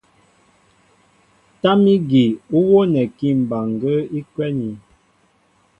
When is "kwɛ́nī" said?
4.31-4.69